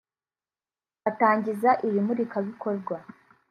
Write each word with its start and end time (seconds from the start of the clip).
Atangiza 1.09 1.71
iri 1.87 1.99
murikabikorwa 2.05 2.97